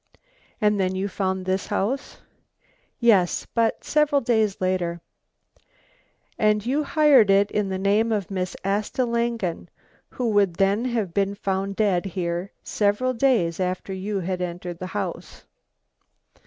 [0.59, 2.17] "And then you found this house."
[2.99, 4.99] "Yes, but several days later."
[6.39, 9.69] "And you hired it in the name of Miss Asta Langen?
[10.09, 14.87] Who would then have been found dead here several days after you had entered the
[14.97, 15.45] house?"